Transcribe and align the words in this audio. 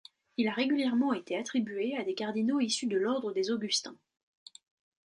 Il 0.37 0.47
a 0.47 0.53
régulièrement 0.53 1.13
été 1.13 1.37
attribué 1.37 1.95
à 1.95 2.03
des 2.03 2.15
cardinaux 2.15 2.59
issus 2.59 2.87
de 2.87 2.97
l'ordre 2.97 3.33
des 3.33 3.51
Augustins. 3.51 3.99